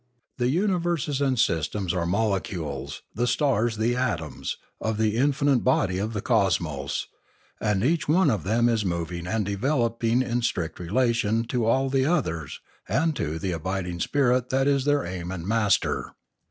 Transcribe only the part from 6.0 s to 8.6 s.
the cosmos, and each one of